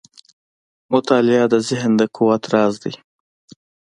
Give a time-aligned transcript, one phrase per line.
[0.93, 2.93] •مطالعه د ذهن د قوت راز دی.